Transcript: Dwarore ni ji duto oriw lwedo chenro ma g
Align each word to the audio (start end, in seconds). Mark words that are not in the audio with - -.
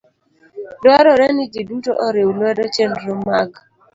Dwarore 0.79 1.27
ni 1.35 1.45
ji 1.51 1.61
duto 1.69 1.91
oriw 2.05 2.29
lwedo 2.37 2.63
chenro 2.75 3.13
ma 3.25 3.39
g 3.49 3.51